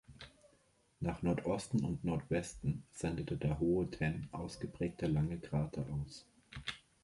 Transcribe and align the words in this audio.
Nach 0.99 1.21
Nordosten 1.21 1.85
und 1.85 2.03
Nordwesten 2.03 2.81
sendet 2.91 3.43
der 3.43 3.59
Hohe 3.59 3.87
Tenn 3.87 4.27
ausgeprägte 4.31 5.05
lange 5.05 5.37
Grate 5.37 5.85
aus. 6.03 6.25